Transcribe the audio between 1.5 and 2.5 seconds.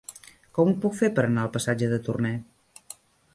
passatge de Torné?